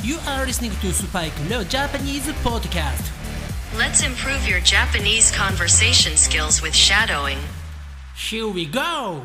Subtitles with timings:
[0.00, 3.10] You are listening to Spike Leo Japanese Podcast.
[3.76, 7.38] Let's improve your Japanese conversation skills with shadowing.
[8.14, 9.22] Here we go!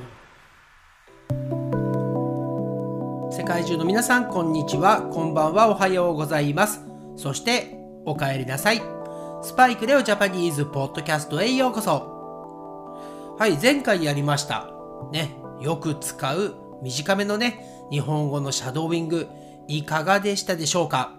[3.31, 5.03] 世界中の皆さん、こんにちは。
[5.03, 5.69] こんばんは。
[5.69, 6.81] おはようございます。
[7.17, 8.81] そして、お帰りなさい。
[9.43, 13.35] スパイクレオジャパニーズポッドキャストへようこそ。
[13.37, 14.71] はい、前回やりました。
[15.11, 19.27] ね、よく使う短めのね、日本語のシャドーイング。
[19.67, 21.13] いかがでしたでしょうか？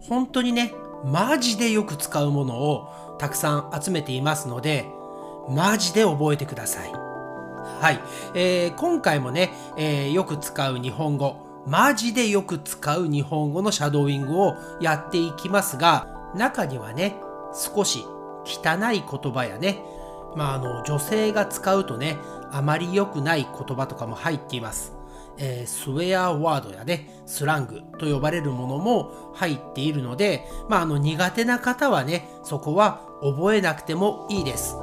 [0.00, 0.72] 本当にね、
[1.04, 4.86] マジでよく使うものをたくさん集めていますので、
[5.48, 6.92] マジで覚えてください。
[6.92, 8.00] はい。
[8.34, 17.16] えー、今回もね、えー、よく使う日本語、マジでよく使う日本語のシャドーイングをやっていきますが、中にはね、
[17.54, 18.04] 少し
[18.44, 19.82] 汚い言葉やね、
[20.36, 22.18] まあ、あの、女性が使うとね、
[22.50, 24.93] あまり良くない言葉とかも入っています。
[25.38, 34.76] えー、スウェアワードやね、スラングと呼ばれるものも入っているので、まあ、あの苦手な方はね、そこは覚えなくてもいいです。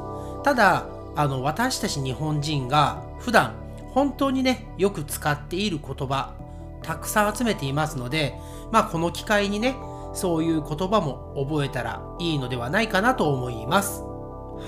[0.44, 3.54] ただ、あの私たち日本人が普段
[3.94, 6.34] 本当にね、よく使っている言葉、
[6.82, 8.34] たくさん集めていますので、
[8.72, 9.76] まあこの機会にね、
[10.14, 14.02] そういう言葉も覚えたらいいのではないかなと思います。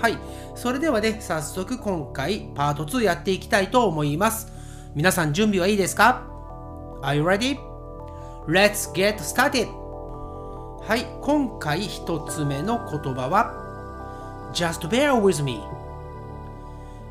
[0.01, 0.17] はい。
[0.55, 4.52] それではね、早速今回パート2やっていきたいと思います。
[4.95, 6.21] 皆さん準備はいいですか
[7.01, 7.57] ?Are you ready?
[8.47, 9.67] Let's get started!
[10.85, 13.63] はい、今回一つ目の言葉は
[14.53, 15.63] Just bear with me.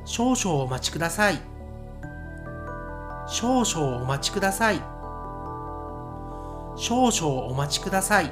[0.05, 1.41] 少々お待ちください。
[3.27, 4.77] 少々お待ちください。
[6.77, 8.27] 少々お待ちください。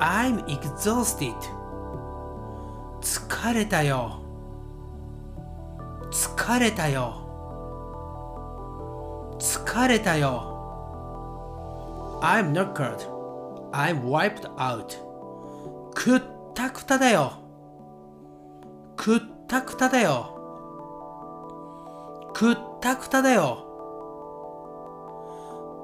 [0.00, 1.34] I'm exhausted.
[3.02, 4.20] 疲れたよ。
[6.10, 7.23] 疲れたよ。
[9.74, 10.52] 疲れたよ。
[12.22, 12.96] I'm knackered.
[13.72, 14.86] I'm wiped out.
[15.96, 16.22] くっ
[16.54, 17.32] たくただよ。
[18.96, 20.30] くったくただよ。
[22.34, 23.58] くったくただよ。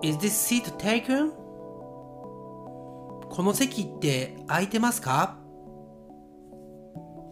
[0.02, 1.32] Is this seat taken?
[3.28, 5.36] この席って空いてますか？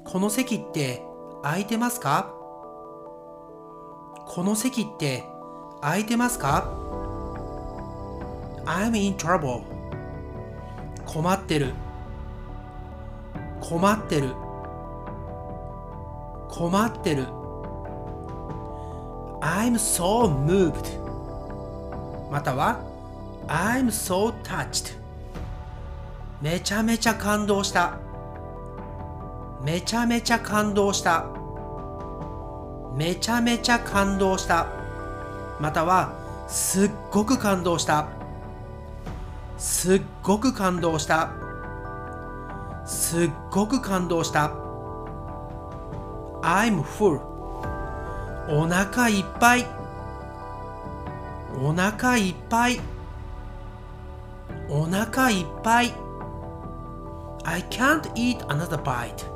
[0.04, 1.04] この席って
[1.44, 2.34] 空いてますか？
[4.26, 5.22] この席って
[5.80, 6.72] 空いてますか
[8.64, 9.62] ?I'm in trouble.
[11.06, 11.72] 困ってる。
[13.60, 14.34] 困ってる。
[16.48, 17.26] 困ってる。
[19.40, 20.98] I'm so moved.
[22.30, 22.80] または
[23.46, 24.98] I'm so touched.
[26.42, 27.98] めちゃめちゃ感動した。
[29.62, 31.26] めちゃめちゃ感動した。
[32.94, 34.77] めちゃめちゃ感動した。
[35.60, 36.12] または
[36.48, 38.08] すっごく感動した。
[39.58, 41.30] すっごく感動した。
[42.86, 44.52] すっごく感動した。
[46.42, 47.20] I'm full.
[48.50, 49.66] お腹いっぱい。
[51.60, 52.80] お腹いっぱい。
[54.70, 55.92] お腹いっぱい。
[57.44, 59.26] I can't eat another bite.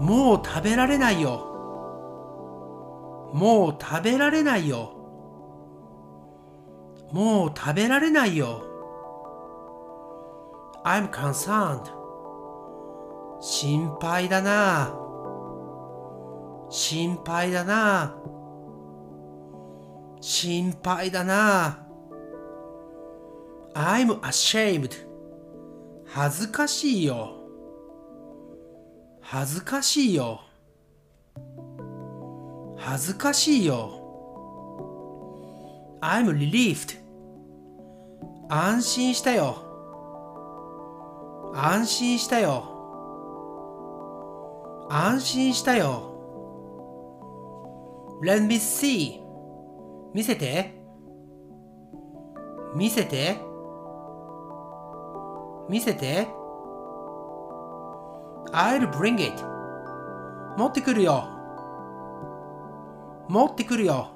[0.00, 1.50] もう食べられないよ。
[3.34, 4.93] もう食べられないよ。
[7.14, 8.60] もう食べられないよ。
[10.84, 11.84] I'm concerned.
[13.40, 14.92] 心配だな。
[16.68, 18.16] 心配だな。
[20.20, 21.86] 心配だな。
[23.74, 25.06] I'm ashamed.
[26.06, 27.36] 恥ずかしいよ。
[29.20, 30.40] 恥ずかしいよ。
[32.76, 34.00] 恥ずかしいよ。
[36.00, 37.03] I'm relieved.
[38.56, 39.56] 安心したよ。
[41.56, 42.62] 安心したよ。
[44.88, 46.12] 安心したよ。
[48.22, 49.20] Let me see.
[50.14, 50.72] 見せて。
[52.76, 53.38] 見せて。
[55.68, 56.28] 見せて。
[58.52, 59.42] I'll bring it.
[60.56, 61.24] 持ってくるよ。
[63.28, 64.10] 持ってくるよ。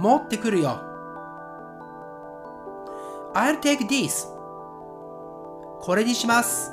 [0.00, 0.93] 持ってくるよ。
[3.34, 4.26] I'll take this.
[5.80, 6.72] これにします。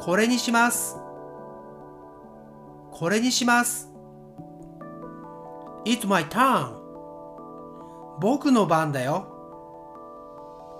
[0.00, 0.96] これにします。
[2.90, 3.92] これにします。
[5.84, 6.72] It's my turn.
[8.18, 9.26] 僕の番だよ。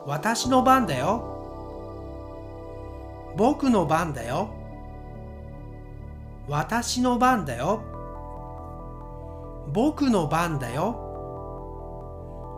[0.06, 1.34] 私の番だよ。
[3.36, 4.48] 僕の番だよ。
[6.48, 7.82] 私の番だよ。
[9.72, 11.05] 僕の番だよ。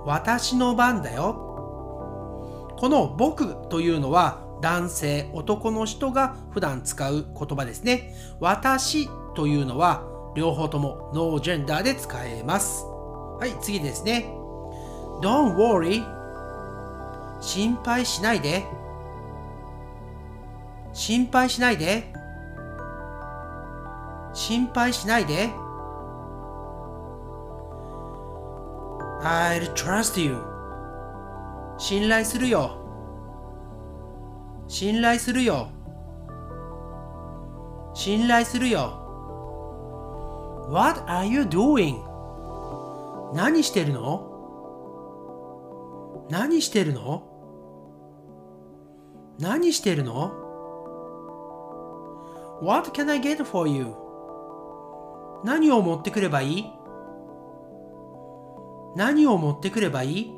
[0.09, 1.35] 私の番だよ。
[2.79, 8.15] この僕というのは男性、男の人が普段使う言葉ですね。
[8.41, 12.85] 私というのは両方ともノージェンダーで使えます。
[13.39, 14.33] はい、次ですね。
[15.21, 16.03] Don't worry
[17.43, 18.65] 心配しないで。
[20.95, 22.11] 心配しないで。
[24.33, 25.51] 心配しないで。
[29.23, 30.39] I'll trust you.
[31.79, 32.77] 信頼するよ。
[34.69, 35.71] 信頼するよ。
[37.95, 39.07] 信頼するよ。
[40.71, 41.99] What are you doing?
[43.35, 44.25] 何してるの
[46.31, 47.25] 何してるの
[49.41, 50.33] 何してるの
[52.63, 53.95] ?What can I get for you?
[55.45, 56.78] 何を持ってくればいい
[58.97, 60.33] 何を持ってくればいい？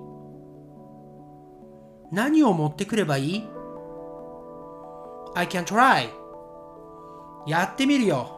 [2.12, 3.48] 何を持ってくればいい
[5.34, 6.08] ?I can try.
[7.46, 8.36] やってみるよ。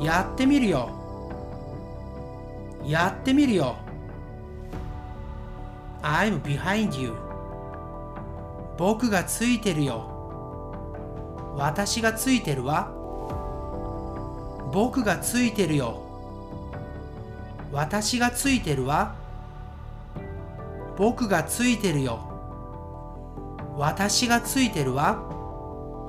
[0.00, 0.88] やってみるよ。
[2.84, 3.76] やってみるよ。
[6.02, 7.14] I'm behind you.
[8.76, 10.08] 僕がついてるよ。
[11.56, 12.90] 私がついてるわ。
[14.72, 16.01] 僕がついてるよ。
[17.72, 19.14] 私がついてるわ。
[20.98, 22.20] 僕がついてるよ。
[23.78, 25.22] 私がついてるわ。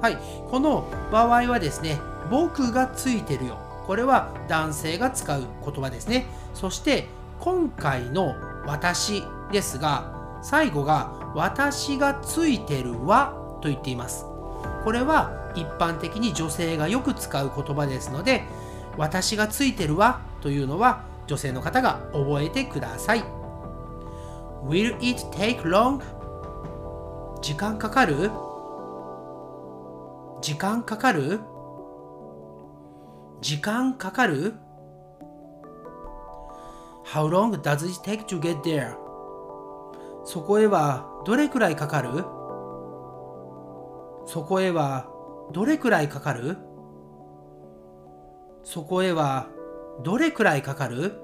[0.01, 0.17] はい。
[0.49, 1.97] この場合はですね、
[2.29, 3.57] 僕がついてるよ。
[3.87, 6.25] これは男性が使う言葉ですね。
[6.53, 7.07] そして
[7.39, 8.35] 今回の
[8.67, 9.23] 私
[9.53, 14.25] ですが、最後が私がついてるわと言っています。
[14.83, 18.43] これは一般的に女性がよく使う言葉ですので、
[18.97, 23.23] 私がついてるわというのは女性の方が覚えてください。
[24.63, 26.01] Will it take long?
[27.41, 28.31] 時間かかる？
[30.41, 31.39] 時間かかる？
[33.41, 34.53] 時間かかる
[37.05, 38.95] ?How long does it take to get there?
[40.25, 42.23] そこへはどれくらいかかる？
[44.25, 45.07] そこへは
[45.51, 46.57] どれくらいかかる？
[48.63, 49.47] そこへは
[50.01, 51.19] どれくらいかかる？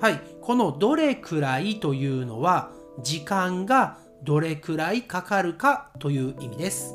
[0.00, 2.70] はい、このどれくらいというのは
[3.02, 6.94] 時間がどれくらいかかるかという意味です。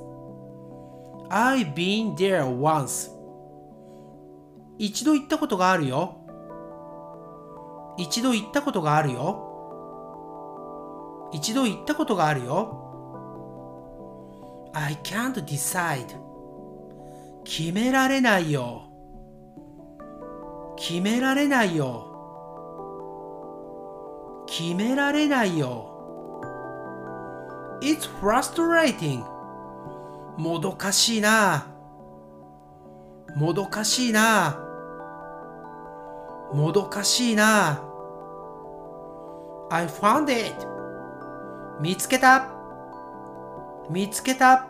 [1.30, 3.12] I've been there once
[4.78, 6.18] 一度行ったことがあるよ。
[7.98, 9.50] 一度行ったことがあるよ。
[11.32, 12.80] 一度行ったことがあるよ。
[14.74, 16.08] I can't decide.
[17.44, 18.93] 決められないよ。
[20.76, 22.10] 決められないよ。
[24.46, 25.90] 決められないよ。
[27.82, 29.24] It's frustrating.
[30.38, 31.68] もどかしいな。
[33.36, 34.58] もどかしいな。
[36.54, 37.82] もどかしいな。
[39.70, 40.68] I found it.
[41.82, 42.48] 見つけた。
[43.90, 44.68] 見つけた。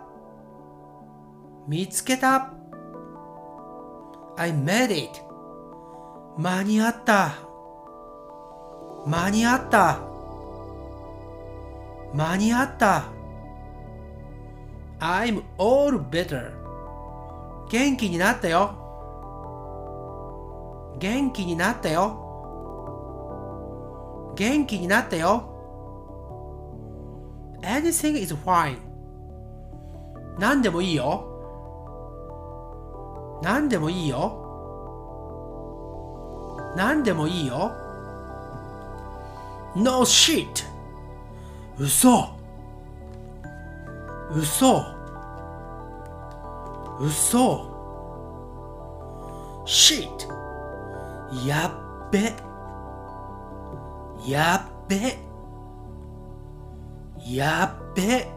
[1.68, 2.54] 見つけた。
[4.38, 5.33] I made it.
[6.38, 7.36] 間に合った。
[9.06, 10.00] 間に合った。
[12.14, 13.04] 間に合った。
[15.00, 16.52] I'm all better.
[17.70, 18.76] 元気になったよ。
[20.98, 22.20] 元気になったよ。
[24.36, 25.50] 元気になったよ。
[27.62, 28.78] Anything is fine.
[30.40, 31.30] 何でもいいよ。
[33.44, 34.43] 何でもいいよ。
[36.76, 37.72] 何でもいいよ。
[39.76, 40.74] No shit!
[41.80, 42.30] 嘘
[44.32, 44.86] 嘘
[47.00, 47.68] 嘘
[49.66, 50.08] shit
[51.48, 52.34] やっべ
[54.28, 55.18] やっべ
[57.26, 58.28] やっべ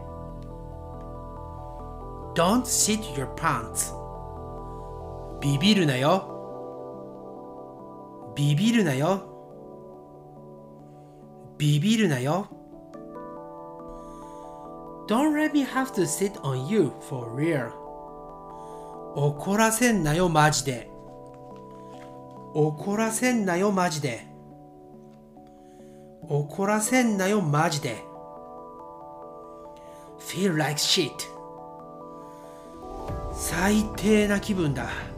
[2.33, 3.93] Don't sit your pants
[5.39, 6.36] ビビるなよ
[8.37, 9.23] ビビるなよ。
[11.57, 12.47] ビビるなよ。
[15.07, 17.71] Don't let me have to sit on you for real.
[19.15, 20.87] 怒らせんなよマジで。
[22.53, 24.27] 怒らせんなよマジで。
[26.21, 28.03] 怒らせんなよマジで。
[30.19, 31.09] Feel like shit.
[33.33, 35.16] 最低な気分だ。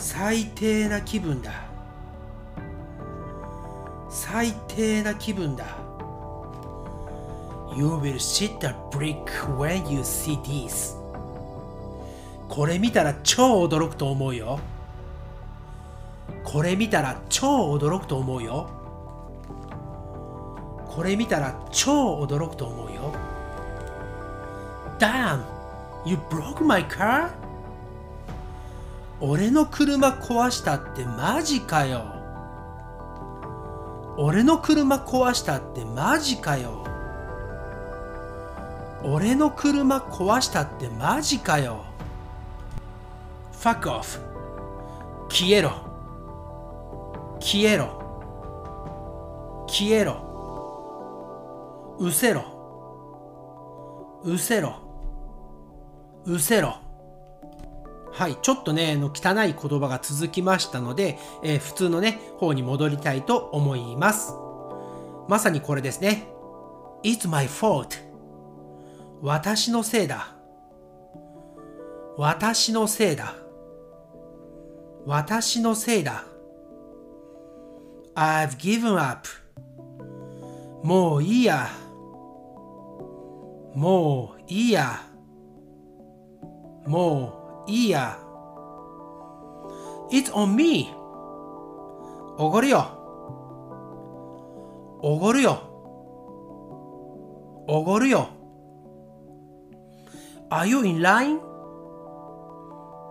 [0.00, 1.52] 最低な気分だ。
[4.08, 5.66] 最低な気分だ。
[7.76, 9.26] You will sit a brick
[9.58, 10.96] when you see this.
[12.48, 14.58] これ見たら超驚くと思うよ。
[16.44, 18.70] これ見たら超驚くと思うよ。
[20.88, 23.12] これ見たら超驚くと思うよ。
[24.98, 25.42] Damn!
[26.06, 27.39] You broke my car?
[29.22, 32.04] 俺の車壊したってマジかよ。
[34.16, 36.84] 俺の車壊したってマジかよ。
[39.04, 41.84] 俺の車壊したってマジかよ。
[43.52, 44.18] Fuck off.
[45.28, 45.70] 消えろ。
[47.40, 48.00] 消えろ。
[49.68, 50.30] 消えろ。
[51.98, 52.42] うせろ。
[54.24, 54.80] うせろ。
[56.24, 56.79] うせろ。
[58.20, 64.34] はい、ちょっとね、の汚い言葉が続きましたので、えー普通のね、方に戻りたいと思います。
[65.26, 66.28] まさにこれですね。
[67.02, 67.96] It's my fault.
[69.22, 70.34] 私のせいだ。
[72.18, 73.36] 私のせいだ。
[75.06, 76.24] 私のせいだ。
[78.14, 79.26] I've given up.
[80.82, 81.70] もういいや。
[83.74, 85.06] もういいや。
[86.86, 87.39] もう
[87.70, 88.18] いいや。
[90.10, 90.92] It's on me.
[92.36, 92.86] おごるよ。
[95.02, 95.58] おごるよ。
[97.68, 98.28] おごるよ。
[100.50, 101.38] Are you in line?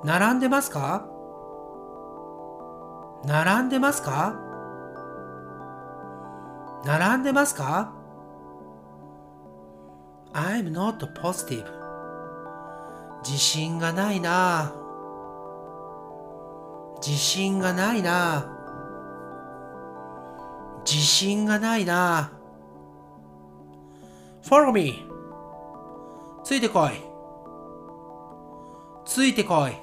[0.04, 1.06] 並んでますか？
[3.25, 4.36] 並んでますか？
[6.86, 7.94] 並んでますか
[10.34, 11.78] ?I'm not positive.
[13.23, 14.73] 自信がないな。
[17.05, 18.55] 自信がないな。
[20.85, 22.31] 自信がないな。
[24.43, 25.05] Follow me.
[26.43, 26.91] ついてこい。
[29.05, 29.73] ついてこい。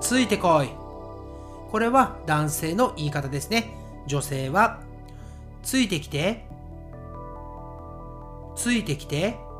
[0.00, 0.70] ついてこい。
[1.70, 3.74] これは男性の言い方ですね。
[4.06, 4.80] 女性は
[5.62, 6.44] ついてきて。
[8.56, 9.51] ついてきて。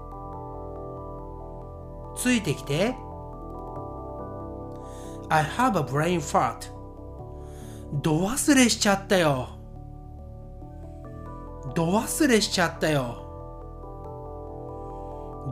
[2.16, 2.95] ついてきて。
[5.28, 6.71] I have a brain fart.
[8.02, 9.49] 度忘れしちゃったよ。
[11.75, 13.23] 度忘れしちゃったよ。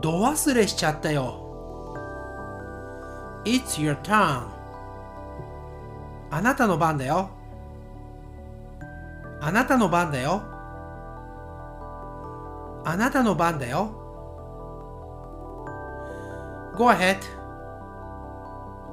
[0.02, 1.46] 度忘れしちゃったよ。
[3.44, 4.42] It's your turn.
[6.30, 7.30] あなたの番だよ。
[9.40, 10.42] あなたの番だよ。
[12.84, 13.99] あなたの番だよ。
[16.80, 17.18] Go ahead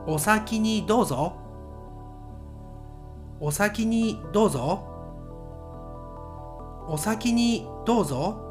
[0.06, 1.38] お先にどうぞ
[3.40, 4.84] お先にどうぞ
[6.90, 8.44] お先にどうぞ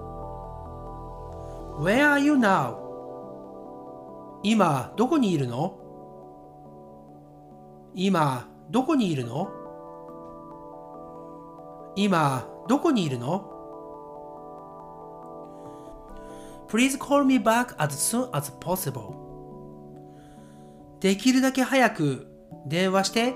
[1.78, 2.78] Where are you now?
[4.42, 5.78] 今どこにいるの
[7.94, 9.50] 今どこにいるの
[11.94, 13.52] 今どこにいるの
[16.68, 19.25] Please call me back as soon as possible
[21.00, 22.26] できるだけ早く
[22.66, 23.34] 電話して。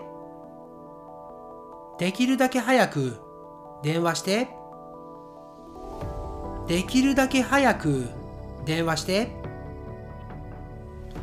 [1.98, 3.20] できるだけ早く
[3.82, 4.48] 電話して。
[6.66, 8.08] できるだけ早く
[8.64, 9.28] 電話して。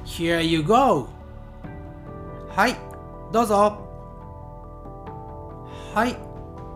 [0.06, 1.08] Here you go.
[2.50, 2.75] はい
[3.34, 3.56] どうぞ。
[5.94, 6.15] はい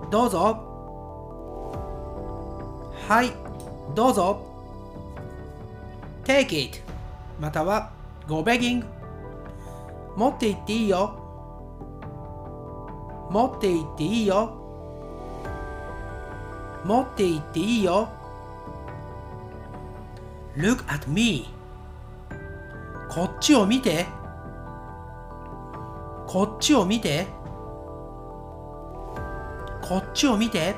[0.09, 0.67] どうぞ。
[3.07, 3.31] はい
[3.95, 4.45] どうぞ。
[6.23, 6.79] Take it
[7.39, 7.91] または
[8.27, 8.83] Go begging
[10.15, 11.15] 持って行っていいよ。
[13.29, 14.57] 持って行っていいよ。
[16.83, 18.09] 持って行っていいよ。
[20.57, 21.53] Look at me.
[23.09, 24.05] こっちを見て。
[26.27, 27.27] こっちを見て。
[29.81, 30.75] こっちを見て。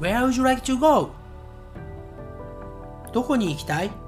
[0.00, 1.10] Where would you like to go?
[3.12, 4.03] どこに行きたい？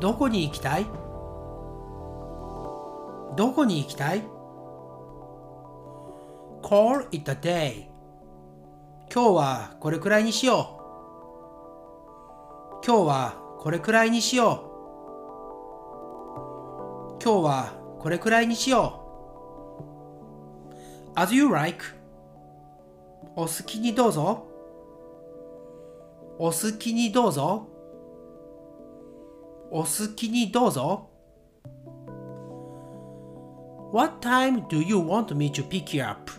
[0.00, 0.86] どこに行きたい？
[3.36, 4.22] どこに行きたい
[6.62, 7.88] ?Call it a day.
[9.12, 10.74] 今日はこれくらいにしよ
[12.82, 12.86] う。
[12.86, 14.62] 今日はこれくらいにしよ
[17.20, 17.22] う。
[17.22, 19.02] 今日はこれくらいにしよ
[21.16, 21.18] う。
[21.18, 21.84] As you like.
[23.34, 24.46] お好きにどうぞ。
[26.38, 27.66] お好きにどうぞ。
[29.70, 31.10] お好きにどうぞ
[33.92, 36.30] What time do you want me to pick you up?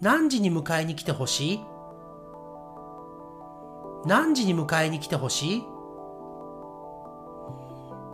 [0.00, 1.60] 何時に迎えに来てほしい？
[4.06, 5.64] 何時に迎えに来てほしい？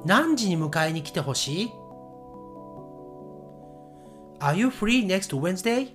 [0.05, 1.71] 何時に迎えに来てほしい
[4.41, 5.91] ?Are you free next Wednesday?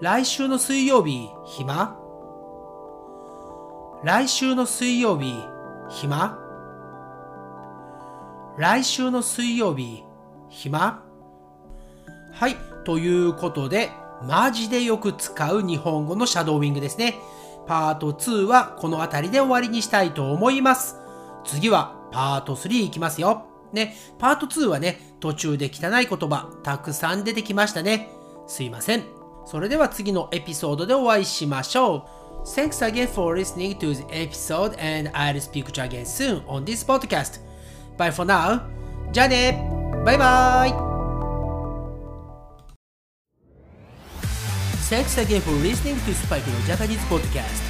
[0.00, 1.96] 来週の水曜日、暇？
[4.02, 5.32] 来週の水曜日、
[5.92, 6.38] 暇？
[8.56, 10.02] 来週の水曜日、
[10.48, 11.02] 暇？
[12.32, 12.56] はい。
[12.84, 13.90] ということで、
[14.26, 17.16] マジでよく使う日本語のシャドーイングですね。
[17.66, 20.96] パート2はこの辺りで終わりにしたいと思います。
[21.44, 23.46] 次はパート3いきますよ。
[23.72, 28.08] ね、パート2はね、途中で汚い言葉たくさん出てきましたね。
[28.46, 29.04] すいません。
[29.44, 32.21] それでは次のエピソードでお会いしましょう。
[32.55, 36.83] Thanks again for listening to the episode and I'll speak to you again soon on this
[36.83, 37.39] podcast.
[37.97, 38.61] Bye for now.
[39.11, 39.53] じゃあね
[40.05, 40.87] バイバイ
[44.89, 47.61] Thanks again for listening to Spike no Japanese podcast.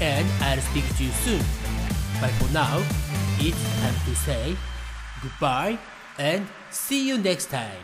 [0.00, 1.40] And I'll speak to you soon.
[2.20, 2.78] But for now,
[3.40, 4.56] it's time to say
[5.22, 5.78] goodbye
[6.18, 7.82] and see you next time.